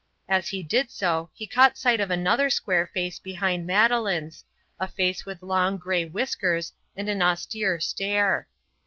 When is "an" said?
7.07-7.21